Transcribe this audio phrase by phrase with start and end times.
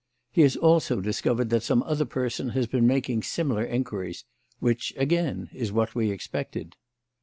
[0.31, 4.25] He has also discovered that some other person has been making similar inquiries;
[4.57, 6.75] which, again, is what we expected."